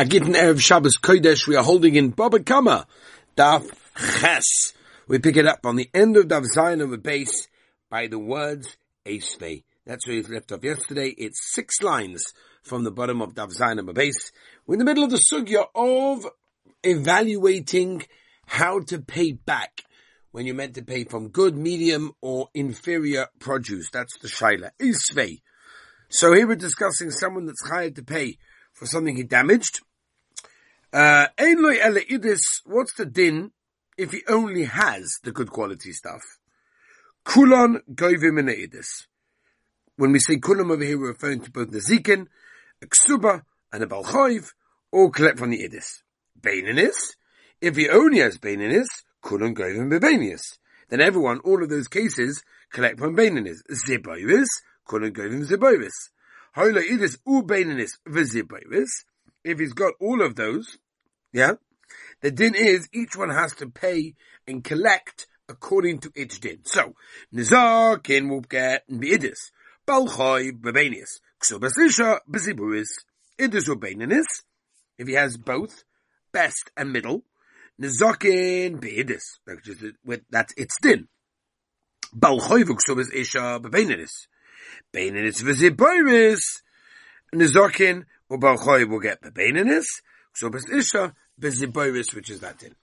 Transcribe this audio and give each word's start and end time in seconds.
Agitn 0.00 0.34
Erev 0.34 0.58
Shabbos 0.58 0.96
Kodesh, 0.96 1.46
we 1.46 1.56
are 1.56 1.62
holding 1.62 1.94
in 1.94 2.10
Bava 2.10 2.38
Kamma, 2.38 2.86
Daf 3.36 3.70
Ches. 4.18 4.72
We 5.06 5.18
pick 5.18 5.36
it 5.36 5.44
up 5.44 5.66
on 5.66 5.76
the 5.76 5.90
end 5.92 6.16
of 6.16 6.24
Daf 6.24 6.46
Zion 6.46 6.80
of 6.80 6.90
a 6.90 6.96
base 6.96 7.48
by 7.90 8.06
the 8.06 8.18
words 8.18 8.78
Esvei. 9.04 9.62
That's 9.84 10.08
where 10.08 10.16
we 10.16 10.22
left 10.22 10.52
off 10.52 10.64
yesterday. 10.64 11.08
It's 11.18 11.52
six 11.52 11.82
lines 11.82 12.32
from 12.62 12.84
the 12.84 12.90
bottom 12.90 13.20
of 13.20 13.34
Daf 13.34 13.50
Zion 13.50 13.78
of 13.78 13.90
a 13.90 13.92
base. 13.92 14.32
We're 14.66 14.76
in 14.76 14.78
the 14.78 14.86
middle 14.86 15.04
of 15.04 15.10
the 15.10 15.22
sugya 15.30 15.66
of 15.74 16.26
evaluating 16.82 18.02
how 18.46 18.80
to 18.80 19.00
pay 19.00 19.32
back 19.32 19.82
when 20.30 20.46
you're 20.46 20.54
meant 20.54 20.76
to 20.76 20.82
pay 20.82 21.04
from 21.04 21.28
good, 21.28 21.58
medium, 21.58 22.12
or 22.22 22.48
inferior 22.54 23.26
produce. 23.38 23.90
That's 23.90 24.16
the 24.16 24.28
shaila. 24.28 24.70
Esvei. 24.80 25.42
So 26.08 26.32
here 26.32 26.46
we're 26.46 26.54
discussing 26.54 27.10
someone 27.10 27.44
that's 27.44 27.68
hired 27.68 27.96
to 27.96 28.02
pay 28.02 28.38
for 28.72 28.86
something 28.86 29.14
he 29.14 29.24
damaged. 29.24 29.80
Uh, 30.92 31.28
what's 32.64 32.94
the 32.94 33.08
din 33.10 33.52
if 33.96 34.10
he 34.10 34.22
only 34.26 34.64
has 34.64 35.20
the 35.22 35.30
good 35.30 35.50
quality 35.50 35.92
stuff? 35.92 36.22
Kulon 37.24 37.80
goivim 37.94 38.40
idis. 38.50 39.06
When 39.96 40.10
we 40.10 40.18
say 40.18 40.38
kulam 40.38 40.72
over 40.72 40.82
here, 40.82 40.98
we're 40.98 41.08
referring 41.08 41.42
to 41.42 41.50
both 41.50 41.70
the 41.70 41.78
zikin, 41.78 42.26
a 42.82 42.86
ksuba, 42.86 43.42
and 43.72 43.84
a 43.84 43.86
balchoiv, 43.86 44.52
all 44.90 45.10
collect 45.10 45.38
from 45.38 45.50
the 45.50 45.58
idis. 45.58 46.02
Baininis, 46.40 47.14
if 47.60 47.76
he 47.76 47.88
only 47.88 48.18
has 48.18 48.38
baininis, 48.38 48.88
kulan 49.22 49.54
goivim 49.54 49.92
bebanius. 49.92 50.58
Then 50.88 51.00
everyone, 51.00 51.38
all 51.44 51.62
of 51.62 51.68
those 51.68 51.86
cases, 51.86 52.42
collect 52.72 52.98
from 52.98 53.16
baininis. 53.16 53.58
Ziboivis, 53.70 54.48
kulan 54.88 55.12
goivim 55.12 55.46
ziboivis. 55.46 56.10
Hola 56.54 56.80
idis 56.80 57.18
u 57.28 57.42
baininis. 57.42 57.90
If 59.44 59.58
he's 59.58 59.72
got 59.72 59.94
all 60.00 60.22
of 60.22 60.36
those, 60.36 60.78
yeah, 61.32 61.52
the 62.20 62.30
din 62.30 62.54
is 62.54 62.88
each 62.92 63.16
one 63.16 63.30
has 63.30 63.54
to 63.56 63.68
pay 63.68 64.14
and 64.46 64.62
collect 64.62 65.26
according 65.48 65.98
to 66.00 66.12
its 66.14 66.38
din. 66.38 66.60
So, 66.64 66.94
Nizakin 67.34 68.28
will 68.28 68.42
get 68.42 68.88
B'idis, 68.88 69.50
Balchoi 69.86 70.52
Bebenius, 70.52 71.20
Ksubasisha 71.42 72.18
Beziburis, 72.30 72.90
Idis 73.38 73.68
Ubenanis, 73.68 74.26
if 74.98 75.08
he 75.08 75.14
has 75.14 75.36
both, 75.36 75.84
best 76.32 76.70
and 76.76 76.92
middle, 76.92 77.24
Nizakin 77.80 78.78
B'idis, 78.80 79.38
that's 80.30 80.54
its 80.56 80.78
din. 80.80 81.08
Balchoi 82.14 82.64
V'Ksubas 82.64 83.12
Isha 83.14 83.60
Bebenanis, 83.62 84.26
Benanis 84.92 85.42
Viziburis, 85.42 86.42
Nizakin 87.34 88.04
or 88.30 88.38
Balchoi 88.38 88.88
will 88.88 89.00
get 89.00 89.20
Bebenanis, 89.20 89.84
Ksubas 90.34 90.72
Isha 90.72 91.14
Beziburis, 91.38 92.14
which 92.14 92.30
is 92.30 92.40
that 92.40 92.58
din. 92.58 92.74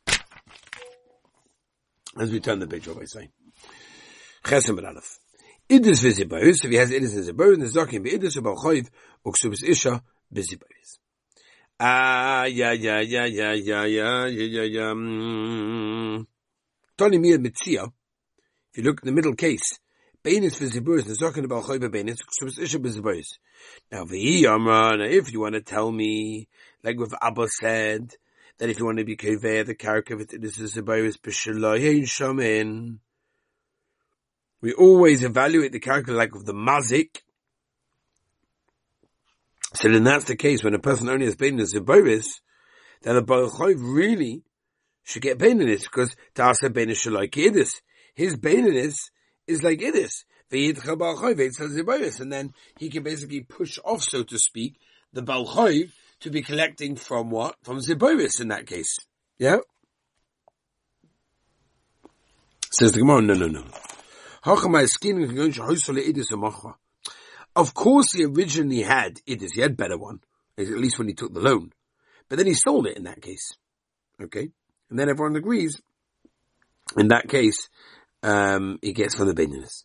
As 2.20 2.32
we 2.32 2.40
turn 2.40 2.60
the 2.60 2.68
page 2.68 2.88
over, 2.88 3.02
I 3.02 3.06
say. 3.06 3.30
Chesem 4.44 4.78
Aleph. 4.86 5.20
Idis 5.70 6.04
if 6.04 6.72
he 6.72 6.76
has 6.78 6.92
idis 6.92 7.16
and 7.16 7.26
zibayis, 7.26 7.74
the 7.74 7.80
zakim 7.80 8.04
be'idis 8.04 8.38
about 8.38 8.58
choiv, 8.58 8.88
uksubis 9.26 9.64
isha 9.64 10.02
v'zibayis. 10.34 11.00
Ah, 11.80 12.46
yeah, 12.46 12.72
yeah, 12.72 13.02
yeah, 13.02 13.26
yeah, 13.26 13.54
yeah, 13.54 13.86
yeah, 13.86 14.26
yeah, 14.26 14.26
yeah, 14.28 14.64
yeah. 14.64 14.94
Mm. 14.94 16.26
Tony 16.98 17.20
Mia 17.20 17.38
Mitzia, 17.38 17.92
if 18.72 18.78
you 18.78 18.84
look 18.84 19.02
at 19.02 19.04
the 19.04 19.12
middle 19.12 19.36
case, 19.36 19.78
Beinis 20.28 20.60
v'zibayis, 20.60 21.06
the 21.06 21.14
zakim 21.14 21.46
about 21.46 21.64
choiv 21.64 21.90
beinis, 21.90 22.18
uksubis 22.22 22.60
isha 22.60 22.80
v'zibayis. 22.80 23.38
Now, 23.90 24.04
v'hi 24.04 24.42
yamra, 24.44 24.98
now 24.98 25.06
if 25.06 25.32
you 25.32 25.40
want 25.40 25.56
to 25.56 25.62
tell 25.62 25.90
me, 25.90 26.50
like 26.84 27.00
what 27.00 27.14
Abba 27.22 27.48
said, 27.48 28.12
that 28.58 28.70
if 28.70 28.78
you 28.78 28.86
want 28.86 28.98
to 28.98 29.06
be 29.06 29.16
Koveh, 29.16 29.66
the 29.66 29.76
character 29.76 30.16
of 30.16 30.22
it, 30.22 30.42
this 30.42 30.60
is 30.60 30.76
Zibayis 30.76 31.18
B'Shalai 31.18 32.02
Shamin. 32.02 32.98
We 34.62 34.74
always 34.74 35.24
evaluate 35.24 35.72
the 35.72 35.80
character 35.80 36.12
like 36.12 36.36
of 36.36 36.46
the 36.46 36.54
mazik. 36.54 37.22
So 39.76 39.90
then 39.90 40.04
that's 40.04 40.26
the 40.26 40.36
case 40.36 40.64
when 40.64 40.74
a 40.74 40.80
person 40.80 41.08
only 41.08 41.26
has 41.26 41.36
pain 41.36 41.54
in 41.54 41.58
the 41.58 41.64
Zibayis, 41.64 42.26
then 43.04 43.16
the 43.16 43.22
Baruch 43.22 43.60
really 43.60 44.44
should 45.04 45.22
get 45.22 45.40
pain 45.40 45.62
in 45.62 45.70
it 45.70 45.84
because 45.84 46.16
Tasa 46.36 46.74
Ben 46.74 46.90
Shalai 46.90 47.30
Kidis. 47.30 47.82
His 48.16 48.36
pain 48.36 48.66
in 48.66 48.74
this 48.74 49.12
is 49.48 49.64
like 49.64 49.80
Idis. 49.80 50.24
And 52.20 52.32
then 52.32 52.54
he 52.78 52.90
can 52.90 53.04
basically 53.04 53.42
push 53.42 53.80
off, 53.84 54.04
so 54.04 54.24
to 54.24 54.38
speak, 54.38 54.80
the 55.12 55.22
Balchoiv 55.22 55.92
to 56.22 56.30
be 56.30 56.42
collecting 56.42 56.96
from 56.96 57.30
what? 57.30 57.56
From 57.64 57.80
Ziboris 57.80 58.40
in 58.42 58.48
that 58.50 58.66
case. 58.66 58.98
Yeah? 59.38 59.58
Says 62.72 62.92
the 62.92 63.00
Gemara, 63.00 63.22
no, 63.22 63.34
no, 63.34 63.48
no. 63.48 63.64
Of 67.56 67.74
course 67.74 68.14
he 68.14 68.24
originally 68.24 68.84
had 68.84 69.20
Idis, 69.28 69.54
he 69.54 69.62
had 69.62 69.76
better 69.76 69.98
one, 69.98 70.22
at 70.58 70.68
least 70.68 70.98
when 70.98 71.08
he 71.08 71.14
took 71.14 71.34
the 71.34 71.40
loan. 71.40 71.74
But 72.30 72.38
then 72.38 72.48
he 72.48 72.54
sold 72.54 72.88
it 72.88 72.98
in 72.98 73.04
that 73.04 73.22
case. 73.22 73.54
Okay? 74.22 74.50
And 74.90 75.00
then 75.00 75.10
everyone 75.10 75.36
agrees, 75.36 75.82
in 76.96 77.10
that 77.10 77.28
case, 77.28 77.70
um, 78.28 78.80
he 78.82 78.94
gets 78.94 79.16
from 79.16 79.28
the 79.28 79.34
Benjamis. 79.34 79.84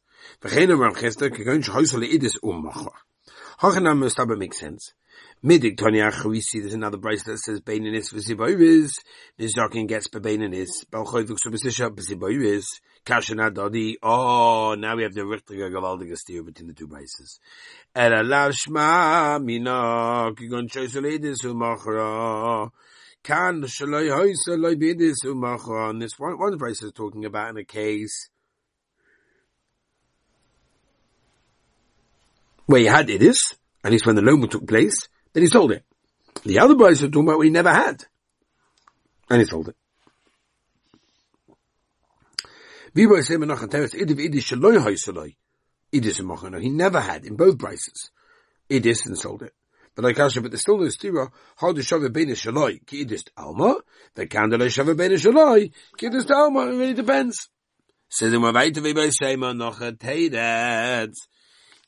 Hachanam 3.63 3.99
Mustaba 4.01 4.37
makes 4.37 4.59
sense. 4.59 4.95
Midig 5.45 5.77
Tonyach, 5.77 6.25
we 6.25 6.41
see 6.41 6.61
there's 6.61 6.75
another 6.75 6.97
brace 6.97 7.23
that 7.25 7.39
says 7.39 7.61
Bainanis 7.61 8.13
v'ziboiviz. 8.13 8.93
Nizakin 9.39 9.87
gets 9.87 10.09
Bainanis. 10.09 10.85
Balchoy 10.91 11.25
v'ksubisisha 11.25 11.91
v'ziboiviz. 11.91 12.65
Kashana 13.05 13.53
Dodi. 13.53 13.95
Oh, 14.03 14.75
now 14.75 14.97
we 14.97 15.03
have 15.05 15.15
the 15.15 15.23
Richtiger 15.23 15.71
Gavaldiger 15.71 16.17
steer 16.17 16.43
between 16.43 16.69
the 16.69 16.75
two 16.75 16.89
braces. 16.89 17.39
Ela 17.95 18.23
lashma 18.25 19.43
mina 19.45 20.33
kigon 20.35 20.69
choisoledis 20.69 21.45
umachra. 21.45 22.71
Kan 23.23 23.63
shaloi 23.63 24.11
hoisa 24.11 24.59
loy 24.59 24.75
umachra. 25.31 25.91
And 25.91 26.03
this 26.03 26.19
one, 26.19 26.39
one 26.39 26.57
brace 26.57 26.83
is 26.83 26.93
talking 26.93 27.25
about 27.25 27.51
in 27.51 27.59
a 27.59 27.65
case 27.65 28.31
where 32.73 32.81
he 32.81 32.87
had 32.87 33.11
it 33.11 33.23
is, 33.23 33.55
at 33.85 33.93
least 33.93 34.07
when 34.07 34.17
the 34.17 34.23
loan 34.23 34.49
took 34.49 34.67
place, 34.67 35.09
then 35.35 35.43
he 35.43 35.49
sold 35.49 35.73
it. 35.73 35.85
The 36.45 36.59
other 36.59 36.75
boys 36.75 37.03
are 37.03 37.09
talking 37.09 37.29
about 37.29 37.37
what 37.37 37.45
he 37.45 37.51
never 37.51 37.71
had. 37.73 38.03
And 39.29 39.41
he 39.41 39.47
sold 39.47 39.69
it. 39.69 39.77
He 42.95 43.05
never 46.71 47.01
had 47.01 47.25
in 47.27 47.37
both 47.37 47.59
prices. 47.59 48.11
Idis 48.71 49.07
and 49.07 49.19
sold 49.19 49.43
it. 49.43 49.53
But 49.95 50.05
like 50.05 50.17
Kasha, 50.17 50.41
but 50.41 50.51
there's 50.51 50.63
still 50.63 50.79
no 50.79 50.87
stira. 50.87 51.31
How 51.57 51.75
to 51.75 51.83
shove 51.83 52.03
a 52.05 52.09
bene 52.09 52.33
shaloi 52.33 52.87
ki 52.87 53.05
idis 53.05 53.25
alma. 53.37 53.77
The 54.15 54.27
candle 54.27 54.67
shove 54.69 54.89
a 54.89 54.95
bene 54.95 55.17
shaloi 55.17 55.71
ki 55.99 56.09
idis 56.09 56.31
alma. 56.31 56.69
It 56.69 56.77
really 56.79 56.95
depends. 56.95 57.51
Says 58.09 58.33
in 58.33 58.41
Mavaita 58.41 58.79
Vibai 58.79 59.13
Shema 59.13 59.53
Nocha. 59.53 59.93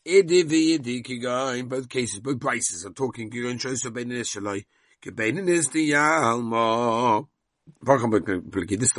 In 0.07 1.67
both 1.67 1.89
cases, 1.89 2.21
both 2.21 2.39
prices 2.39 2.85
are 2.85 2.93
talking 2.93 3.31
Giron 3.31 3.59
Shosa 3.59 3.91
Ben 3.91 4.11
Nishalai. 4.11 4.67
Gebeinen 5.03 5.49
is 5.49 5.71
the 5.71 5.93
Yalma. 5.93 7.27
Warum 7.83 8.11
this 8.11 8.93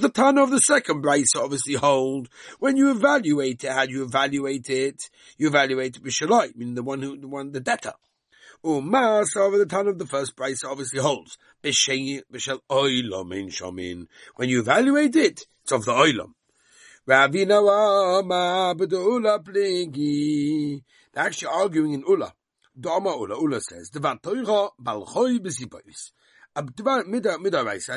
the 0.00 0.10
ton 0.14 0.38
of 0.38 0.52
the 0.52 0.60
second 0.60 1.02
price 1.02 1.32
obviously 1.36 1.74
hold. 1.74 2.28
When 2.60 2.76
you 2.76 2.92
evaluate 2.92 3.64
it, 3.64 3.72
how 3.72 3.86
do 3.86 3.92
you 3.94 4.04
evaluate 4.04 4.70
it? 4.70 5.10
You 5.36 5.48
evaluate 5.48 6.00
b'shaloi, 6.00 6.54
meaning 6.54 6.76
the 6.76 6.84
one 6.84 7.02
who, 7.02 7.18
the 7.18 7.26
one, 7.26 7.50
the 7.50 7.58
debtor. 7.58 7.94
Or 8.62 8.80
saba 9.24 9.58
the 9.58 9.66
ton 9.66 9.88
of 9.88 9.98
the 9.98 10.06
first 10.06 10.36
price 10.36 10.62
obviously 10.62 11.00
holds. 11.00 11.36
When 11.62 11.72
you 14.48 14.60
evaluate 14.60 15.16
it, 15.16 15.46
it's 15.64 15.72
of 15.72 15.84
the 15.84 15.92
oilam. 15.92 16.34
Ravina 17.08 17.62
ma 18.24 18.74
b'd'ula 18.74 19.42
pligi. 19.42 20.82
They're 21.12 21.24
actually 21.24 21.48
arguing 21.48 21.94
in 21.94 22.04
Ula. 22.06 22.32
Dama 22.78 23.16
Ula. 23.16 23.40
Ula 23.40 23.60
says, 23.60 23.88
Devar 23.90 24.18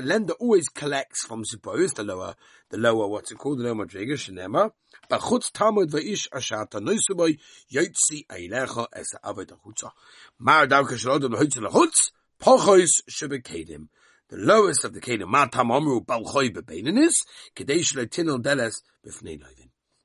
lender 0.04 0.34
always 0.40 0.70
collects 0.70 1.26
from 1.26 1.44
Zipois, 1.44 1.94
the 1.96 2.04
lower, 2.04 2.36
the 2.70 2.78
lower, 2.78 3.08
what's 3.08 3.32
it 3.32 3.38
called, 3.38 3.60
the 3.60 3.64
lower 3.64 3.86
Madriga, 3.86 4.14
Shenema. 4.14 4.72
Bachutz 5.12 5.52
tamud 5.52 5.90
va'ish 5.92 6.30
ashata 6.30 6.80
noisuboy, 6.80 7.38
yotzi 7.74 8.26
eilecha 8.30 8.88
esa 8.94 9.20
aved 9.24 9.52
achutza. 9.52 9.92
Mar 10.40 10.66
l'chutz, 10.68 12.12
pochois 12.40 13.02
shebekedim 13.10 13.90
the 14.34 14.40
lowest 14.40 14.84
of 14.84 14.94
the 14.94 15.00
Kedim, 15.00 15.30
Matam 15.30 15.68
Omru 15.68 16.04
Balchoy 16.04 16.50
Bebeininis, 16.50 17.14
Kadesh 17.56 17.94
Deles. 17.94 18.82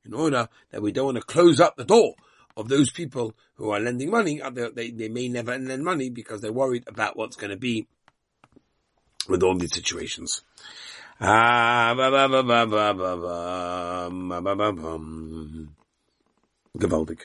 In 0.05 0.15
order 0.15 0.49
that 0.71 0.83
we 0.83 0.93
don't 0.93 1.07
want 1.07 1.17
to 1.17 1.23
close 1.23 1.61
up 1.61 1.77
the 1.77 1.85
door 1.85 2.13
of 2.55 2.69
those 2.69 2.91
people 2.91 3.35
who 3.55 3.71
are 3.71 3.81
lending 3.81 4.11
money, 4.11 4.43
they, 4.75 4.91
they 4.91 5.09
may 5.09 5.29
never 5.29 5.57
lend 5.59 5.83
money 5.83 6.11
because 6.11 6.43
they're 6.43 6.53
worried 6.53 6.85
about 6.87 7.17
what's 7.17 7.37
going 7.37 7.51
to 7.51 7.57
be 7.57 7.87
with 9.29 9.43
all 9.43 9.57
these 9.57 9.73
situations. 9.75 10.43
Gewaltig. 16.79 17.21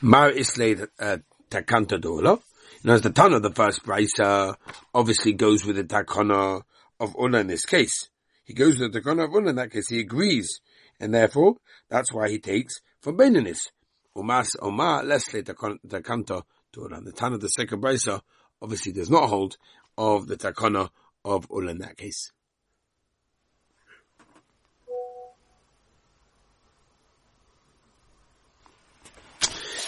Mar 0.00 0.30
Islay 0.30 0.76
uh, 1.00 1.16
Takanta 1.50 2.00
Dola. 2.00 2.38
You 2.38 2.55
know, 2.84 2.94
as 2.94 3.02
the 3.02 3.10
ton 3.10 3.32
of 3.32 3.42
the 3.42 3.52
first 3.52 3.84
brisa 3.84 4.54
obviously 4.94 5.32
goes 5.32 5.64
with 5.64 5.76
the 5.76 5.84
takana 5.84 6.62
of 7.00 7.14
Ula 7.18 7.40
in 7.40 7.46
this 7.46 7.64
case. 7.64 8.08
He 8.44 8.54
goes 8.54 8.78
with 8.78 8.92
the 8.92 9.00
takana 9.00 9.24
of 9.24 9.32
Ula 9.32 9.50
in 9.50 9.56
that 9.56 9.72
case. 9.72 9.88
He 9.88 10.00
agrees. 10.00 10.60
And 10.98 11.12
therefore, 11.12 11.56
that's 11.88 12.12
why 12.12 12.28
he 12.30 12.38
takes 12.38 12.80
from 13.00 13.18
Benanis. 13.18 13.58
Umas 14.16 14.48
Omar 14.60 15.04
Leslie 15.04 15.42
Takanta 15.42 16.42
Dola. 16.74 17.04
The 17.04 17.12
ton 17.12 17.34
of 17.34 17.40
the 17.40 17.48
second 17.48 17.82
brisa 17.82 18.22
obviously 18.62 18.92
does 18.92 19.10
not 19.10 19.28
hold 19.28 19.56
of 19.98 20.26
the 20.26 20.36
takana 20.36 20.88
of 21.24 21.46
Ula 21.50 21.72
in 21.72 21.78
that 21.78 21.96
case. 21.96 22.32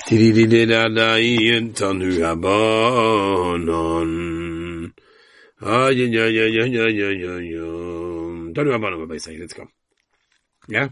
Tiridididayin 0.09 1.77
Tanu 1.77 2.09
Rabbanon. 2.17 2.49
Say, 9.21 9.37
let's 9.37 9.53
go. 9.53 9.69
Yeah? 10.67 10.89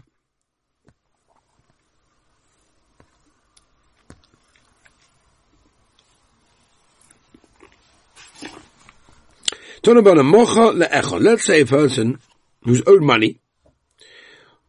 Tanu 9.81 10.23
Mocha 10.23 11.17
Let's 11.17 11.43
say 11.47 11.61
a 11.61 11.65
person 11.65 12.19
who's 12.61 12.83
owed 12.85 13.01
money, 13.01 13.39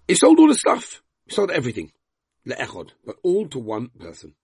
he 0.06 0.14
sold 0.14 0.38
all 0.38 0.48
the 0.48 0.54
stuff, 0.54 1.02
he 1.26 1.34
sold 1.34 1.50
everything. 1.50 1.92
Le'echod. 2.48 2.90
But 3.04 3.16
all 3.22 3.46
to 3.48 3.58
one 3.58 3.90
person. 3.98 4.34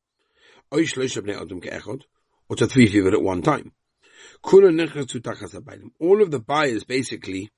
Or 0.71 2.57
to 2.57 2.67
three 2.67 2.89
people 2.89 3.13
at 3.13 3.23
one 3.23 3.43
time. 3.43 3.73
All 4.43 6.23
of 6.23 6.31
the 6.31 6.43
buyers 6.47 6.85
basically 6.85 7.51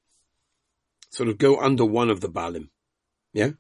sort 1.11 1.29
of 1.29 1.39
go 1.39 1.59
under 1.61 1.85
one 1.85 2.11
of 2.11 2.21
the 2.21 2.29
balim. 2.29 2.69
Yeah? 3.33 3.51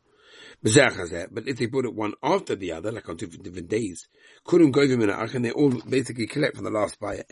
But 0.63 1.49
if 1.49 1.59
they 1.59 1.67
put 1.67 1.85
it 1.85 1.95
one 1.95 2.15
after 2.23 2.57
the 2.57 2.73
other, 2.73 2.93
like 2.93 3.09
on 3.09 3.17
different, 3.17 3.45
different 3.45 3.69
days, 3.69 4.09
couldn't 4.45 4.71
go 4.71 4.87
them 4.87 5.03
in 5.03 5.11
and 5.11 5.45
they 5.45 5.51
all 5.51 5.71
basically 5.71 6.27
collect 6.27 6.57
from 6.57 6.65
the 6.65 6.71
last 6.71 6.99
buyer. 6.99 7.25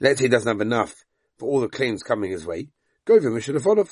Let's 0.00 0.18
say 0.18 0.24
he 0.24 0.28
doesn't 0.28 0.48
have 0.48 0.60
enough 0.60 0.94
for 1.38 1.48
all 1.48 1.60
the 1.60 1.68
claims 1.68 2.02
coming 2.02 2.30
his 2.30 2.46
way, 2.46 2.68
go 3.06 3.40
should 3.40 3.54
have 3.54 3.64
followed. 3.64 3.88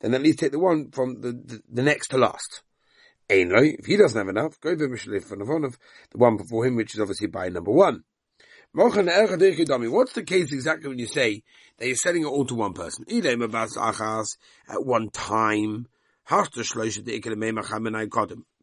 Then 0.00 0.14
at 0.14 0.22
least 0.22 0.38
take 0.38 0.52
the 0.52 0.58
one 0.58 0.90
from 0.92 1.20
the, 1.20 1.32
the, 1.32 1.62
the 1.70 1.82
next 1.82 2.08
to 2.08 2.18
last. 2.18 2.62
If 3.32 3.86
he 3.86 3.96
doesn't 3.96 4.18
have 4.18 4.28
enough, 4.28 4.60
go 4.60 4.74
the 4.74 5.76
one 6.14 6.36
before 6.36 6.66
him, 6.66 6.74
which 6.74 6.94
is 6.94 7.00
obviously 7.00 7.28
by 7.28 7.48
number 7.48 7.70
one. 7.70 8.02
What's 8.72 10.12
the 10.12 10.24
case 10.26 10.52
exactly 10.52 10.88
when 10.88 10.98
you 10.98 11.06
say 11.06 11.44
that 11.78 11.86
you're 11.86 11.94
selling 11.94 12.22
it 12.22 12.26
all 12.26 12.44
to 12.46 12.54
one 12.54 12.72
person? 12.72 13.04
At 14.68 14.84
one 14.84 15.10
time. 15.10 15.86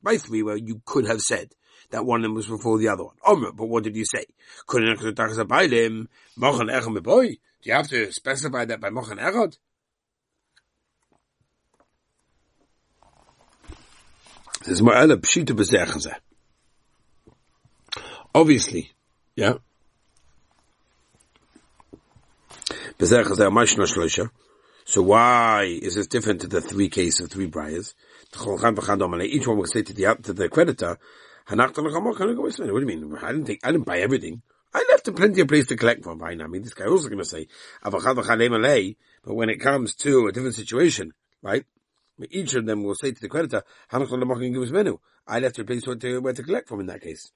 By 0.04 0.18
three, 0.18 0.44
where 0.44 0.58
you 0.58 0.82
could 0.86 1.08
have 1.08 1.22
said 1.22 1.54
that 1.92 2.06
one 2.06 2.20
of 2.20 2.24
them 2.24 2.36
was 2.36 2.48
before 2.48 2.78
the 2.78 2.90
other 2.90 3.04
one. 3.04 3.16
But 3.56 3.68
what 3.68 3.84
did 3.84 3.96
you 3.96 4.06
say? 4.06 4.26
Do 4.70 4.82
you 4.82 4.96
have 7.74 7.88
to 7.90 8.12
specify 8.12 8.66
that 8.66 8.80
by 8.80 8.90
Mochan 8.90 9.20
Erod? 9.20 9.58
There's 14.68 14.82
more 14.82 14.96
pshita. 14.96 16.16
Obviously, 18.36 18.92
yeah. 19.34 19.54
Er 23.00 23.06
Shloisha. 23.06 24.30
So 24.84 25.02
why 25.04 25.64
is 25.64 25.96
this 25.96 26.08
different 26.08 26.42
to 26.42 26.48
the 26.48 26.60
three 26.60 26.90
cases 26.90 27.22
of 27.22 27.32
three 27.32 27.46
briars? 27.46 27.96
Each 28.34 29.48
one 29.48 29.58
will 29.58 29.66
say 29.68 29.84
to 29.84 29.94
the 29.94 30.18
to 30.24 30.34
the 30.34 30.50
creditor, 30.50 30.98
"What 31.50 31.74
do 31.74 32.80
you 32.80 32.86
mean? 32.86 33.16
I 33.22 33.32
didn't 33.32 33.46
think 33.46 33.60
I 33.64 33.72
didn't 33.72 33.86
buy 33.86 34.00
everything. 34.00 34.42
I 34.74 34.86
left 34.90 35.16
plenty 35.16 35.40
of 35.40 35.48
place 35.48 35.68
to 35.68 35.78
collect 35.78 36.04
from. 36.04 36.22
I 36.22 36.36
mean, 36.36 36.64
this 36.64 36.74
guy 36.74 36.88
also 36.88 37.08
going 37.08 37.20
to 37.20 37.26
say, 37.26 37.48
but 37.82 39.34
when 39.34 39.50
it 39.50 39.62
comes 39.62 39.96
to 39.96 40.28
a 40.28 40.32
different 40.34 40.56
situation, 40.56 41.14
right? 41.42 41.66
Each 42.30 42.56
of 42.56 42.66
them 42.66 42.84
will 42.84 42.96
say 42.96 43.12
to 43.12 43.22
the 43.22 43.30
creditor, 43.30 43.64
give 43.92 44.62
his 44.62 44.72
menu. 44.72 45.00
I 45.28 45.40
left 45.40 45.60
a 45.60 45.64
place 45.66 45.86
where 45.86 45.96
to, 45.98 46.20
where 46.20 46.34
to 46.34 46.44
collect 46.44 46.68
from 46.70 46.80
in 46.80 46.88
that 46.88 47.02
case. 47.02 47.32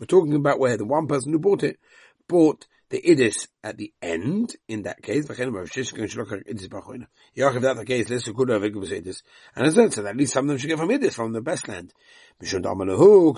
We're 0.00 0.06
talking 0.06 0.34
about 0.34 0.58
where 0.58 0.76
the 0.76 0.86
one 0.86 1.06
person 1.06 1.32
who 1.32 1.38
bought 1.38 1.62
it 1.62 1.78
bought 2.26 2.66
the 2.88 3.00
idis 3.02 3.46
at 3.62 3.76
the 3.76 3.92
end, 4.02 4.56
in 4.66 4.82
that 4.82 5.02
case, 5.02 5.26
the 5.26 5.34
case, 5.34 5.46
let's 8.10 8.24
to. 8.24 9.22
And 9.54 9.66
as 9.66 9.78
I 9.78 9.88
said, 9.88 10.06
at 10.06 10.16
least 10.16 10.32
some 10.32 10.44
of 10.46 10.48
them 10.48 10.58
should 10.58 10.68
get 10.68 10.78
from 10.78 10.88
idis, 10.88 11.12
from 11.14 11.32
the 11.32 11.40
best 11.40 11.68
land. 11.68 11.92
Because 12.40 12.62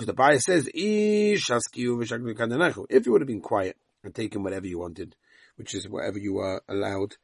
the 0.05 0.13
buyer 0.15 0.39
says, 0.39 0.69
if 0.73 1.49
you 1.77 1.97
would 1.97 3.21
have 3.21 3.27
been 3.27 3.41
quiet 3.41 3.77
and 4.03 4.15
taken 4.15 4.43
whatever 4.43 4.65
you 4.65 4.79
wanted, 4.79 5.15
which 5.57 5.75
is 5.75 5.87
whatever 5.87 6.17
you 6.17 6.39
are 6.39 6.63
allowed, 6.67 7.17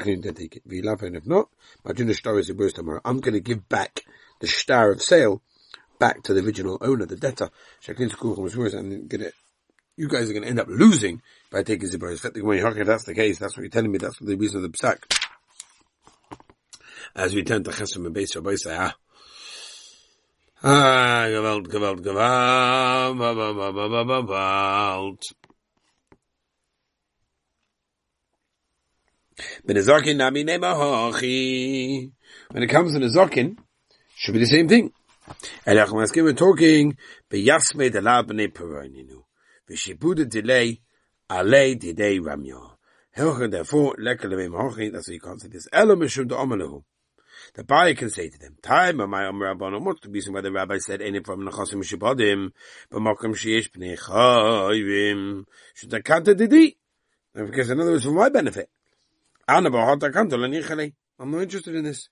take 0.00 0.56
it. 0.56 0.62
And 0.64 1.16
if 1.16 1.26
not, 1.26 1.48
I'm 1.84 3.20
going 3.20 3.34
to 3.34 3.40
give 3.40 3.68
back 3.68 4.04
the 4.40 4.46
star 4.46 4.92
of 4.92 5.02
sale 5.02 5.42
back 5.98 6.22
to 6.24 6.34
the 6.34 6.44
original 6.44 6.78
owner, 6.80 7.06
the 7.06 7.16
debtor, 7.16 7.50
and 7.86 9.08
get 9.08 9.20
it 9.20 9.34
you 9.96 10.08
guys 10.08 10.28
are 10.30 10.32
going 10.32 10.42
to 10.42 10.48
end 10.48 10.60
up 10.60 10.68
losing 10.68 11.20
by 11.50 11.62
taking 11.62 11.88
Zibar. 11.88 12.12
If 12.12 12.86
that's 12.86 13.04
the 13.04 13.14
case, 13.14 13.38
that's 13.38 13.56
what 13.56 13.62
you're 13.62 13.70
telling 13.70 13.92
me, 13.92 13.98
that's 13.98 14.18
the 14.18 14.36
reason 14.36 14.64
of 14.64 14.72
the 14.72 14.76
psak. 14.76 14.98
As 17.14 17.34
we 17.34 17.42
turn 17.42 17.62
to 17.64 17.70
Chesem 17.70 18.06
and 18.06 18.14
Beis 18.14 18.34
Rabbi 18.34 18.54
say, 18.54 18.74
ah, 18.74 18.94
ah, 20.62 21.26
gewalt, 21.28 21.66
gewalt, 21.68 22.00
gewalt, 22.00 23.18
gewalt. 24.16 25.32
When 29.64 29.76
it 32.62 32.68
comes 32.68 32.92
to 32.92 33.00
Zokin, 33.00 33.58
should 34.14 34.32
be 34.32 34.40
the 34.40 34.46
same 34.46 34.68
thing. 34.68 34.92
And 35.64 35.78
we're 35.78 36.32
talking, 36.32 36.96
Beyasme 37.30 37.90
de 37.90 38.00
la 38.00 38.22
b'nei 38.22 38.52
peroininu. 38.52 39.22
Vishibuda 39.70 40.28
delay, 40.28 40.80
alei 41.30 41.76
didei 41.78 42.20
ramyo. 42.20 42.72
Hilchen 43.16 43.50
therefore, 43.50 43.94
lekker 43.96 44.24
levim 44.24 44.52
hochi, 44.52 44.92
that's 44.92 45.08
what 45.08 45.14
you 45.14 45.20
can't 45.20 45.40
say 45.40 45.48
this. 45.48 45.68
Elo 45.72 45.96
mishum 45.96 46.28
de 46.28 46.34
omelahu. 46.34 46.84
The 47.54 47.64
buyer 47.64 47.94
can 47.94 48.10
say 48.10 48.28
to 48.28 48.38
them, 48.38 48.56
Time 48.62 49.00
of 49.00 49.08
my 49.08 49.26
Omer 49.26 49.54
Rabbanon, 49.54 49.82
what's 49.84 50.00
the 50.00 50.10
reason 50.10 50.32
why 50.32 50.40
the 50.42 50.52
rabbi 50.52 50.78
said, 50.78 51.02
any 51.02 51.20
from 51.20 51.40
Nechasim 51.40 51.82
Mishibadim, 51.82 52.52
but 52.90 53.00
Makam 53.00 53.34
Sheish 53.34 53.70
B'nei 53.70 53.98
Chayvim, 53.98 55.44
I 55.92 56.20
the 56.20 56.34
Didi? 56.34 56.78
Because 57.34 57.70
in 57.70 57.80
other 57.80 57.92
words, 57.92 58.04
for 58.04 58.12
my 58.12 58.28
benefit. 58.28 58.70
I'm 59.48 59.64
not 59.64 61.42
interested 61.42 61.74
in 61.74 61.84
this. 61.84 62.08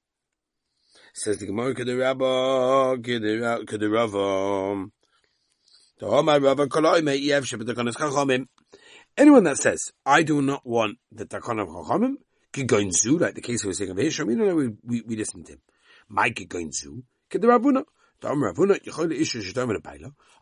Says 1.13 1.39
the 1.39 1.47
Gemara, 1.47 1.75
Kede 1.75 1.99
Rabba, 1.99 2.99
Kede 3.03 3.91
Rabba, 3.91 4.91
Anyone 9.17 9.45
that 9.45 9.59
says, 9.59 9.93
I 10.07 10.23
do 10.23 10.41
not 10.43 10.65
want 10.67 10.99
the 11.13 11.27
Takon 11.27 11.61
of 11.61 11.69
Chachamim, 11.69 12.15
Kigoinzu, 12.53 13.21
like 13.21 13.35
the 13.35 13.41
case 13.41 13.65
we 13.65 13.69
were 13.69 13.75
saying 13.75 13.91
of 13.91 13.97
Hisham, 13.99 14.31
you 14.31 14.37
know, 14.37 14.55
we, 14.55 14.71
we, 14.83 15.03
we 15.03 15.17
listen 15.17 15.45
to 15.45 15.53
him. 15.53 15.61
My 16.09 16.31
Kigoinzu, 16.31 17.03
Kidarabuna. 17.31 17.85
A 18.23 18.29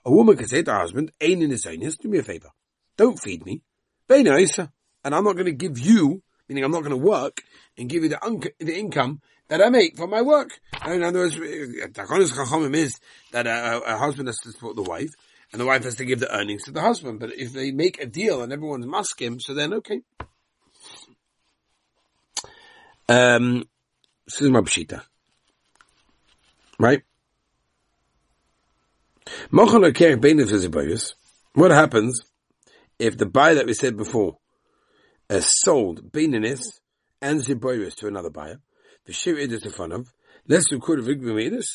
A 0.04 0.10
woman 0.10 0.36
can 0.36 0.48
say 0.48 0.62
to 0.64 0.72
her 0.72 0.80
husband, 0.80 1.12
Ain 1.20 1.42
in 1.42 1.50
his 1.50 1.64
own, 1.64 1.78
do 1.78 2.08
me 2.08 2.18
a 2.18 2.22
favor. 2.24 2.50
Don't 2.96 3.20
feed 3.20 3.46
me. 3.46 3.62
And 4.10 5.14
I'm 5.14 5.22
not 5.22 5.34
going 5.34 5.44
to 5.44 5.52
give 5.52 5.78
you, 5.78 6.22
meaning 6.48 6.64
I'm 6.64 6.70
not 6.70 6.80
going 6.80 6.90
to 6.90 6.96
work 6.96 7.42
and 7.76 7.88
give 7.88 8.02
you 8.02 8.08
the, 8.08 8.24
un- 8.24 8.42
the 8.58 8.78
income 8.78 9.20
that 9.48 9.62
I 9.62 9.68
make 9.70 9.96
from 9.96 10.10
my 10.10 10.22
work. 10.22 10.60
In 10.86 11.02
other 11.02 11.20
words, 11.20 11.36
Takonis 11.36 12.74
is 12.74 13.00
that 13.32 13.46
a, 13.46 13.82
a, 13.84 13.96
husband 13.96 14.28
has 14.28 14.38
to 14.38 14.52
support 14.52 14.76
the 14.76 14.82
wife, 14.82 15.10
and 15.52 15.60
the 15.60 15.66
wife 15.66 15.84
has 15.84 15.96
to 15.96 16.04
give 16.04 16.20
the 16.20 16.34
earnings 16.34 16.64
to 16.64 16.70
the 16.70 16.80
husband. 16.80 17.20
But 17.20 17.32
if 17.34 17.52
they 17.52 17.70
make 17.72 18.00
a 18.00 18.06
deal 18.06 18.42
and 18.42 18.52
everyone's 18.52 18.86
maskim, 18.86 19.40
so 19.40 19.54
then 19.54 19.72
okay. 19.74 20.02
Um, 23.08 23.64
this 24.26 24.42
is 24.42 24.50
my 24.50 24.60
pshita. 24.60 25.02
Right? 26.78 27.02
What 31.54 31.70
happens 31.70 32.22
if 32.98 33.16
the 33.16 33.26
buy 33.26 33.54
that 33.54 33.66
we 33.66 33.74
said 33.74 33.96
before 33.96 34.38
is 35.28 35.48
sold 35.60 36.10
Beinanis 36.12 36.62
and 37.20 37.40
Ziboris 37.40 37.94
to 37.96 38.06
another 38.06 38.30
buyer, 38.30 38.60
the 39.06 39.12
Shir 39.12 39.34
Idis 39.34 39.64
of, 39.92 40.12
less 40.46 40.70
record 40.72 41.00
of 41.00 41.06
Igvamidis, 41.06 41.66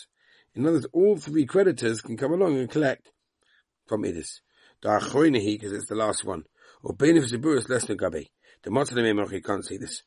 in 0.55 0.65
other 0.65 0.73
words, 0.73 0.87
all 0.93 1.17
three 1.17 1.45
creditors 1.45 2.01
can 2.01 2.15
come 2.15 2.31
along 2.33 2.57
and 2.57 2.69
collect 2.69 3.11
from 3.87 4.03
Idis. 4.03 4.41
The 4.81 4.89
Achroinahi, 4.89 5.59
because 5.59 5.73
it's 5.73 5.87
the 5.87 5.95
last 5.95 6.23
one. 6.25 6.43
Or 6.83 6.95
Beinanis 6.95 7.31
Ziboris 7.33 7.69
less 7.69 7.85
than 7.85 7.97
Gabe. 7.97 8.27
The 8.63 8.69
Matzalim 8.69 9.43
can't 9.43 9.65
see 9.65 9.77
this. 9.77 10.03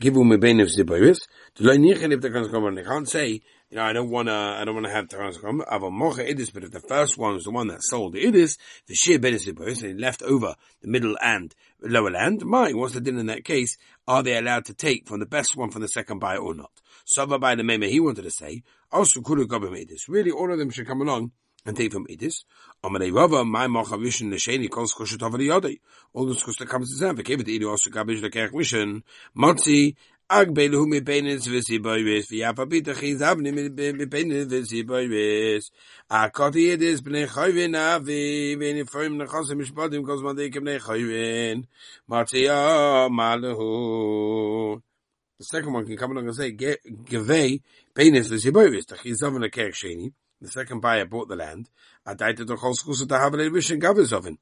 Give 0.00 0.16
me 0.16 0.36
Beinanis 0.36 0.76
Ziboris. 0.78 1.18
The 1.54 1.64
to 1.64 2.56
on, 2.64 2.74
they 2.74 2.82
can't 2.82 3.08
say, 3.08 3.40
you 3.72 3.78
know, 3.78 3.84
I 3.84 3.94
don't 3.94 4.10
want 4.10 4.28
to, 4.28 4.34
I 4.34 4.66
don't 4.66 4.74
want 4.74 4.86
to 4.86 4.92
have 4.92 5.08
Taranskam. 5.08 5.62
Ava 5.72 5.90
Mocha 5.90 6.22
Idis, 6.22 6.52
but 6.52 6.62
if 6.62 6.72
the 6.72 6.80
first 6.80 7.16
one 7.16 7.32
was 7.32 7.44
the 7.44 7.50
one 7.50 7.68
that 7.68 7.82
sold 7.82 8.12
the 8.12 8.22
Idis, 8.22 8.58
the 8.86 8.94
Shir 8.94 9.18
Benisibos, 9.18 9.82
and 9.82 9.92
he 9.92 9.94
left 9.94 10.20
over 10.20 10.56
the 10.82 10.88
middle 10.88 11.16
and 11.22 11.54
lower 11.80 12.10
land, 12.10 12.44
my, 12.44 12.72
what's 12.74 12.92
the 12.92 13.00
din 13.00 13.16
in 13.16 13.26
that 13.26 13.46
case? 13.46 13.78
Are 14.06 14.22
they 14.22 14.36
allowed 14.36 14.66
to 14.66 14.74
take 14.74 15.08
from 15.08 15.20
the 15.20 15.26
best 15.26 15.56
one 15.56 15.70
from 15.70 15.80
the 15.80 15.88
second 15.88 16.18
buyer 16.18 16.36
or 16.36 16.52
not? 16.52 16.70
Sava 17.06 17.38
by 17.38 17.54
the 17.54 17.64
Meme, 17.64 17.84
he 17.84 17.98
wanted 17.98 18.24
to 18.24 18.30
say, 18.30 18.62
also 18.90 19.22
Kuru 19.22 19.46
Gobim 19.46 19.72
Idis. 19.74 20.02
Really, 20.06 20.30
all 20.30 20.52
of 20.52 20.58
them 20.58 20.68
should 20.68 20.86
come 20.86 21.00
along 21.00 21.32
and 21.64 21.74
take 21.74 21.92
from 21.92 22.06
Idis. 22.08 22.44
Amalei 22.84 23.10
Rava, 23.10 23.42
my 23.42 23.68
Mocha 23.68 23.96
Vishin, 23.96 24.28
the 24.28 24.36
Sheni, 24.36 24.68
calls 24.68 24.92
Kushat 24.92 25.18
Avali 25.18 25.46
Yodei. 25.46 25.80
All 26.12 26.26
those 26.26 26.42
Kusta 26.42 26.68
comes 26.68 26.90
to 26.90 26.96
Zan, 26.98 27.16
Vekevit 27.16 27.46
Idu 27.46 27.70
also 27.70 27.88
Gabish, 27.88 28.20
the 28.20 28.28
ag 30.32 30.54
bele 30.54 30.76
hu 30.76 30.86
mi 30.88 31.00
benes 31.00 31.46
wis 31.52 31.68
i 31.76 31.78
bei 31.78 32.00
wis 32.04 32.30
ja 32.32 32.52
verbitte 32.56 32.92
ich 32.92 33.20
hab 33.20 33.38
ni 33.38 33.52
mit 33.52 34.10
benes 34.10 34.48
wis 34.50 34.72
i 34.72 34.82
bei 34.82 35.06
wes 35.08 35.70
a 36.08 36.30
kot 36.30 36.56
i 36.56 36.70
e 36.72 36.76
des 36.76 37.02
bne 37.02 37.26
khoyve 37.28 37.68
na 37.68 37.98
vi 37.98 38.56
wenn 38.56 38.78
i 38.78 38.84
foim 38.84 39.16
na 39.18 39.26
khos 39.26 39.52
mi 39.54 39.64
spad 39.64 39.92
im 39.94 40.04
kosman 40.04 40.36
de 40.36 40.48
kem 40.50 40.64
ne 40.64 40.78
khoyven 40.78 41.66
mat 42.08 42.32
ja 42.32 43.08
mal 43.08 43.42
hu 43.58 44.80
the 45.38 45.44
second 45.44 45.74
one 45.74 45.84
can 45.84 45.96
come 45.96 46.12
along 46.12 46.28
and 46.28 46.36
say 46.36 46.52
gevei 46.52 47.60
benes 47.94 48.30
wis 48.30 48.46
i 48.46 48.50
bei 48.50 48.70
wes 48.70 48.86
doch 48.86 49.04
i 49.04 49.12
zamme 49.12 49.38
na 49.38 49.48
kersheni 49.48 50.14
the 50.40 50.48
second 50.48 50.80
buyer 50.80 51.06
bought 51.06 51.28
the 51.28 51.36
land. 51.36 51.68
A 52.04 52.16
dite 52.16 52.44
doch 52.44 52.60
the 52.60 52.82
kus 52.84 53.02
e 53.02 53.06
da 53.06 53.18
haben 53.18 53.40
i 53.40 53.48
wis 53.48 53.70
in 53.70 53.80
gavis 53.80 54.12
oven 54.12 54.38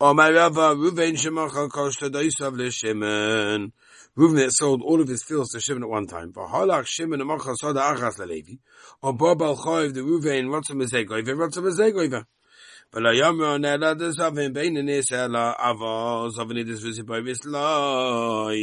my 0.00 0.30
rava 0.30 0.74
ruven 0.74 1.14
shemach 1.14 1.68
kosta 1.68 2.10
daisav 2.10 2.56
le 2.56 2.70
shemen 2.70 3.72
Reuven 4.18 4.50
sold 4.50 4.82
all 4.82 5.00
of 5.00 5.06
his 5.06 5.22
fields 5.22 5.52
to 5.52 5.60
Shimon 5.60 5.84
at 5.84 5.88
one 5.88 6.06
time. 6.06 6.32
V'halach 6.32 6.84
Shimon 6.86 7.20
amachas 7.20 7.56
soda 7.58 7.80
achas 7.80 8.18
lelevi. 8.18 8.58
On 9.02 9.16
Babal 9.16 9.56
Chayiv 9.56 9.94
the 9.94 10.00
Reuven 10.00 10.46
rotzim 10.46 10.82
ezegoiva, 10.82 11.28
rotzim 11.28 11.70
ezegoiva. 11.70 12.24
ויאמר 12.93 13.57
נעלה 13.57 13.93
דסבים 13.93 14.53
בין 14.53 14.77
הניס 14.77 15.13
אלא 15.13 15.39
אבו 15.57 16.27
סבן 16.31 16.57
ידס 16.57 16.83
וסיפוי 16.83 17.19
ויסלוי 17.19 18.57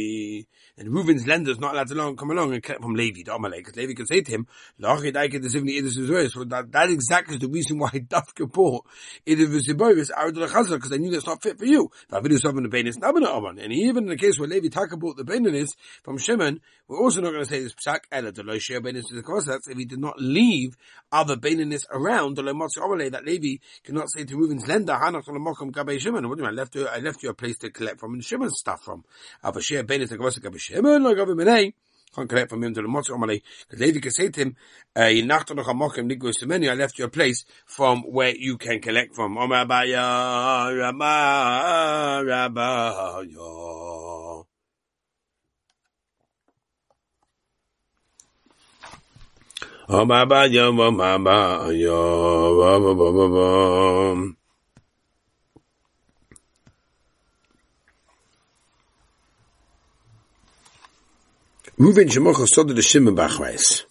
and 0.75 0.89
Reuven's 0.91 1.27
lenders 1.27 1.59
not 1.59 1.75
allowed 1.75 1.87
to 1.89 1.93
long, 1.93 2.15
come 2.15 2.31
along 2.31 2.51
and 2.51 2.63
collect 2.63 2.81
from 2.81 2.95
Levi, 2.95 3.21
the 3.23 3.35
Amalek, 3.35 3.59
because 3.59 3.75
Levi 3.75 3.93
could 3.93 4.07
say 4.07 4.21
to 4.21 4.31
him, 4.31 4.47
Lachi 4.81 5.13
daike 5.13 5.33
the 5.33 5.47
Sivni 5.47 5.79
Idus 5.79 5.99
Israel. 5.99 6.27
So 6.29 6.43
that, 6.45 6.71
that 6.71 6.89
exactly 6.89 7.35
is 7.35 7.41
the 7.41 7.47
reason 7.47 7.77
why 7.77 7.89
Dafka 7.91 8.51
bought 8.51 8.87
Idus 9.27 9.49
Visiboris 9.49 10.09
out 10.17 10.29
of 10.29 10.35
the 10.35 10.47
Chazar, 10.47 10.75
because 10.75 10.89
they 10.89 10.97
knew 10.97 11.11
that's 11.11 11.27
not 11.27 11.43
fit 11.43 11.59
for 11.59 11.65
you. 11.65 11.91
Vavidu 12.11 12.39
Savan 12.39 12.63
the 12.63 12.69
Benis 12.69 12.97
Nabana 12.97 13.27
Aman. 13.27 13.59
And 13.59 13.71
even 13.71 14.05
in 14.05 14.09
the 14.09 14.17
case 14.17 14.39
where 14.39 14.47
Levi 14.47 14.69
Taka 14.69 14.97
bought 14.97 15.15
the 15.15 15.23
Benis 15.23 15.69
from 16.03 16.17
Shimon, 16.17 16.59
we're 16.87 16.99
also 16.99 17.21
not 17.21 17.31
going 17.31 17.43
to 17.43 17.49
say 17.49 17.61
this 17.61 17.75
Psak 17.75 17.99
Ela, 18.11 18.31
the 18.31 18.41
Loishia 18.41 18.79
Benis 18.79 19.07
to 19.09 19.15
the 19.15 19.21
Kossats, 19.21 19.69
if 19.69 19.77
he 19.77 19.85
did 19.85 19.99
not 19.99 20.15
leave 20.17 20.75
other 21.11 21.35
Benis 21.35 21.83
around, 21.91 22.35
the 22.35 22.41
Lomotzi 22.41 22.83
Amalek, 22.83 23.11
that 23.11 23.25
Levi 23.25 23.57
cannot 23.83 24.09
say 24.11 24.16
to 24.24 24.36
Reuven's 24.36 24.66
lender, 24.66 24.92
Hanach 24.92 25.24
Mokum 25.26 25.72
Gabe 25.72 25.98
Shimon. 25.98 26.28
What 26.28 26.38
do 26.38 26.42
you 26.42 26.48
mean? 26.48 26.58
I 26.58 26.60
left 26.60 26.74
you, 26.74 26.86
I 26.86 26.98
left 26.98 27.22
you 27.22 27.30
a 27.30 27.34
place 27.34 27.58
to 27.58 27.70
collect 27.70 28.00
from 28.00 28.14
and 28.14 28.24
Shimon's 28.24 28.58
stuff 28.58 28.82
from. 28.82 29.04
Avashia 29.44 29.82
Benis 29.84 30.08
the 30.08 30.18
Kossat 30.18 30.42
Gabe 30.42 30.58
Shimon, 30.58 31.02
like 31.02 31.16
Gabe 31.16 31.28
Menei. 31.28 31.72
Can't 32.14 32.28
collect 32.28 32.50
from 32.50 32.64
him 32.64 32.74
to 32.74 32.82
the 32.82 32.88
Motzi 32.88 33.10
Amalei. 33.10 33.42
Because 33.68 33.80
Levi 33.80 34.00
can 34.00 34.10
say 34.10 34.28
to 34.30 34.40
him, 34.40 34.56
HaMokim 34.96 36.10
Nikos 36.10 36.42
Semeni, 36.42 36.70
I 36.70 36.74
left 36.74 36.98
you 36.98 37.04
a 37.04 37.08
place 37.08 37.44
from 37.66 38.00
where 38.02 38.34
you 38.34 38.56
can 38.56 38.80
collect 38.80 39.14
from. 39.14 39.36
Omer 39.36 39.66
Abaye, 39.66 40.74
Rabba, 40.78 42.24
Rabba. 42.24 42.58
Omer 43.00 43.26
Abaye, 43.26 43.26
Omer 43.26 43.26
Yo, 43.30 43.36
Omer 44.30 44.46
Abaye, 49.60 49.74
Reuven 61.78 62.10
Shemocha 62.10 62.46
sold 62.46 62.68
the 62.68 62.82
Shimon 62.82 63.16
b'Achrayis. 63.16 63.84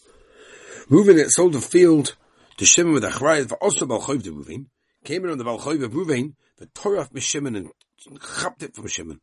Reuven 0.88 1.18
had 1.18 1.32
sold 1.32 1.54
the 1.54 1.62
field 1.62 2.16
to 2.58 2.66
Shimon 2.66 2.94
with 2.94 3.04
Achrayis, 3.04 3.50
but 3.50 3.58
also 3.60 3.88
Balchoiv 3.88 4.24
to 4.26 4.34
Reuven. 4.36 4.68
Came 5.04 5.26
in 5.26 5.32
on 5.32 5.40
the 5.40 5.46
Balchoiv 5.46 5.84
of 5.84 5.94
Reuven, 5.94 6.36
the 6.58 6.68
tore 6.76 7.00
off 7.00 7.10
Shimon 7.18 7.56
and 7.56 7.72
chapped 8.40 8.62
it 8.62 8.76
from 8.76 8.86
Shimon. 8.86 9.20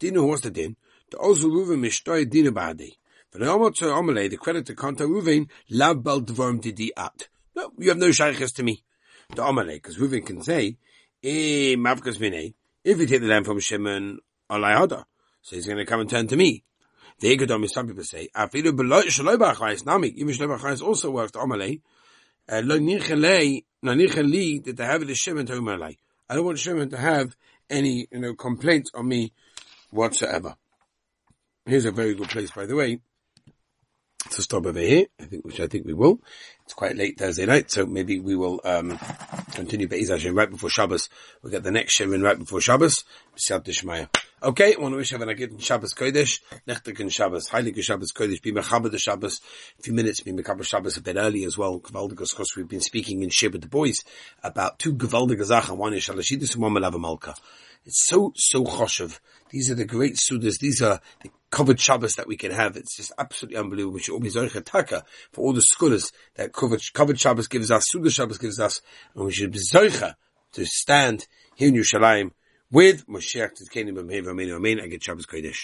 Dinu 0.00 0.28
was 0.28 0.40
the 0.40 0.50
din. 0.50 0.74
The 1.12 1.18
also 1.18 1.46
Reuven 1.46 1.78
mishtoy 1.78 2.24
dinu 2.24 2.48
ba'adei. 2.48 2.96
The 3.32 4.28
the 4.30 4.36
credit 4.36 4.66
to 4.66 4.74
Konta 4.74 5.06
Reuven, 5.06 5.48
lav 5.70 6.02
bal 6.02 6.20
dvorm 6.20 6.60
didi 6.60 6.90
at. 6.96 7.28
No, 7.54 7.70
you 7.78 7.88
have 7.90 7.98
no 7.98 8.10
shaykhs 8.10 8.52
to 8.54 8.64
me. 8.64 8.82
The 9.28 9.42
Omelei, 9.42 9.74
because 9.74 9.98
Reuven 9.98 10.26
can 10.26 10.42
say, 10.42 10.76
eh, 11.22 11.76
mavkas 11.76 12.18
minei, 12.18 12.54
if 12.82 12.98
you 12.98 13.06
take 13.06 13.20
the 13.20 13.28
land 13.28 13.46
from 13.46 13.60
Shimon, 13.60 14.18
alai 14.50 14.76
hada. 14.76 15.04
So 15.42 15.54
he's 15.54 15.66
going 15.66 15.78
to 15.78 15.86
come 15.86 16.00
and 16.00 16.10
turn 16.10 16.26
to 16.26 16.36
me. 16.36 16.64
The 17.20 17.36
Egadom 17.36 17.64
is 17.64 17.72
some 17.72 17.86
people 17.86 18.02
say, 18.02 18.28
Afilu 18.34 18.74
below 18.74 19.02
Shaloi 19.02 19.36
Bachais 19.36 19.86
Nami, 19.86 20.08
even 20.08 20.34
Shaloi 20.34 20.58
Bachais 20.58 20.82
also 20.82 21.10
worked 21.10 21.34
Amalei, 21.34 21.80
uh, 22.48 22.62
Lo 22.64 22.78
Nichelei, 22.78 23.64
Lo 23.82 23.94
Nicheli, 23.94 24.64
that 24.64 24.76
they 24.76 24.84
have 24.84 25.06
the 25.06 25.14
Shimon 25.14 25.46
to 25.46 25.52
Umalei. 25.52 25.98
I 26.28 26.34
don't 26.34 26.44
want 26.44 26.58
Shimon 26.58 26.90
to 26.90 26.96
have 26.96 27.36
any, 27.68 28.08
you 28.10 28.18
know, 28.18 28.34
complaints 28.34 28.90
on 28.94 29.06
me 29.06 29.32
whatsoever. 29.90 30.56
Here's 31.66 31.84
a 31.84 31.92
very 31.92 32.14
good 32.14 32.28
place, 32.28 32.50
by 32.50 32.66
the 32.66 32.74
way, 32.74 33.00
to 34.30 34.42
stop 34.42 34.66
over 34.66 34.78
here, 34.78 35.06
I 35.20 35.24
think, 35.24 35.44
which 35.44 35.60
I 35.60 35.66
think 35.66 35.86
we 35.86 35.94
will. 35.94 36.20
It's 36.64 36.74
quite 36.74 36.96
late 36.96 37.18
Thursday 37.18 37.46
night, 37.46 37.70
so 37.70 37.86
maybe 37.86 38.20
we 38.20 38.36
will, 38.36 38.60
um, 38.64 38.98
continue 39.54 39.88
Be'ez 39.88 40.08
Hashem 40.08 40.34
right 40.34 40.50
before 40.50 40.70
Shabbos. 40.70 41.08
We'll 41.42 41.50
get 41.50 41.62
the 41.62 41.70
next 41.70 41.94
Shimon 41.94 42.22
right 42.22 42.38
before 42.38 42.60
Shabbos. 42.60 43.04
Okay, 44.42 44.74
I 44.74 44.80
want 44.80 44.92
to 44.92 44.96
wish 44.96 45.12
everyone 45.12 45.34
a 45.34 45.34
good 45.34 45.60
Shabbos 45.62 45.94
Kodesh, 45.94 46.40
Nechtekin 46.66 47.10
Shabbos, 47.10 47.48
Heilige 47.48 47.82
Shabbos 47.82 48.12
Kodesh, 48.12 48.40
be 48.40 48.52
Mechaber 48.52 48.90
the 48.90 48.98
Shabbos, 48.98 49.40
a 49.78 49.82
few 49.82 49.92
minutes, 49.92 50.20
be 50.20 50.32
Mechaber 50.32 50.64
Shabbos 50.64 50.96
a 50.96 51.02
bit 51.02 51.16
early 51.16 51.44
as 51.44 51.58
well, 51.58 51.80
Gavaldigas, 51.80 52.30
because 52.30 52.54
we've 52.56 52.68
been 52.68 52.80
speaking 52.80 53.22
in 53.22 53.30
Shib 53.30 53.52
with 53.52 53.62
the 53.62 53.68
boys 53.68 53.98
about 54.42 54.78
two 54.78 54.94
Gavaldigas 54.94 55.76
one 55.76 55.94
is 55.94 56.04
Shalashidus 56.04 56.54
and 56.54 56.62
one 56.62 56.72
Melava 56.72 57.00
Malka. 57.00 57.34
It's 57.84 58.06
so, 58.06 58.32
so 58.36 58.64
choshev. 58.64 59.18
These 59.50 59.70
are 59.70 59.74
the 59.74 59.84
great 59.84 60.16
sudas. 60.16 60.58
These 60.58 60.82
are 60.82 61.00
the 61.22 61.30
covered 61.50 61.80
Shabbos 61.80 62.14
that 62.14 62.26
we 62.26 62.36
can 62.36 62.52
have. 62.52 62.76
It's 62.76 62.96
just 62.96 63.12
absolutely 63.18 63.58
unbelievable. 63.58 63.94
We 63.94 64.00
should 64.00 64.50
for 65.32 65.40
all 65.40 65.52
the 65.52 65.62
scholars 65.62 66.12
that 66.36 66.52
covered, 66.52 66.80
covered 66.92 67.18
Shabbos 67.20 67.48
gives 67.48 67.70
us, 67.70 67.84
Suda 67.88 68.10
Shabbos 68.10 68.38
gives 68.38 68.60
us, 68.60 68.80
and 69.14 69.24
we 69.24 69.32
should 69.32 69.52
be 69.52 69.58
Zoicha 69.58 70.14
to 70.52 70.64
stand 70.64 71.26
here 71.56 71.68
in 71.68 71.74
Yerushalayim 71.74 72.30
with 72.70 73.06
Moshiach 73.06 73.52
Tzidkenu 73.52 73.92
B'Meir 73.92 74.24
V'Ameinu 74.24 74.56
Amen. 74.56 74.80
I 74.80 74.86
get 74.86 75.02
Shabbos 75.02 75.26
Kodesh. 75.26 75.58